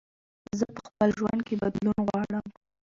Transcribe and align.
زه 0.59 0.65
په 0.75 0.81
خپل 0.87 1.09
ژوند 1.17 1.41
کې 1.47 1.55
بدلون 1.63 1.97
غواړم. 2.07 2.45